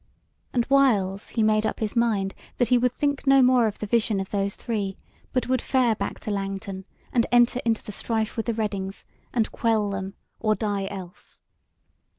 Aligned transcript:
And 0.51 0.65
whiles 0.65 1.29
he 1.29 1.43
made 1.43 1.63
up 1.63 1.79
his 1.79 1.95
mind 1.95 2.33
that 2.57 2.69
he 2.69 2.77
would 2.79 2.91
think 2.93 3.27
no 3.27 3.43
more 3.43 3.67
of 3.67 3.77
the 3.77 3.85
vision 3.85 4.19
of 4.19 4.31
those 4.31 4.55
three, 4.55 4.97
but 5.31 5.47
would 5.47 5.61
fare 5.61 5.93
back 5.93 6.19
to 6.21 6.31
Langton, 6.31 6.85
and 7.13 7.27
enter 7.31 7.59
into 7.65 7.83
the 7.83 7.91
strife 7.91 8.35
with 8.35 8.47
the 8.47 8.53
Reddings 8.55 9.05
and 9.31 9.51
quell 9.51 9.91
them, 9.91 10.15
or 10.39 10.55
die 10.55 10.87
else. 10.87 11.43